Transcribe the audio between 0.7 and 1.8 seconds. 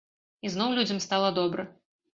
людзям стала добра.